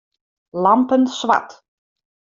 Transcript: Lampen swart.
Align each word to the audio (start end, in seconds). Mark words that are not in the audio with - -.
Lampen 0.55 1.05
swart. 1.05 1.61